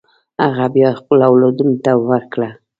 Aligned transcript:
هغه 0.45 0.65
بیا 0.75 0.89
خپلو 0.99 1.21
اولادونو 1.29 1.73
ته 1.83 1.91
ورکړه. 2.09 2.49